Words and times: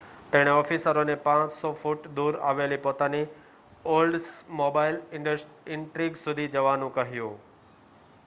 તેણે 0.31 0.51
ઑફિસરોને 0.51 1.15
500 1.25 1.69
ફૂટ 1.81 2.07
દૂર 2.15 2.37
આવેલી 2.43 2.79
પોતાની 2.79 3.21
ઓલ્ડ્સમોબાઇલ 3.91 4.97
ઇન્ટ્રિગ 5.71 6.17
સુધી 6.21 6.47
જવાનું 6.51 6.95
કહ્યું 6.95 7.37